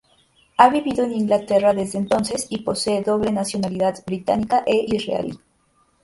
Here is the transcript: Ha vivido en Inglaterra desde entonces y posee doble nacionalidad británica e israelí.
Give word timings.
Ha 0.57 0.67
vivido 0.69 1.03
en 1.03 1.13
Inglaterra 1.13 1.75
desde 1.75 1.99
entonces 1.99 2.47
y 2.49 2.61
posee 2.63 3.03
doble 3.03 3.31
nacionalidad 3.31 4.03
británica 4.03 4.63
e 4.65 4.85
israelí. 4.87 5.39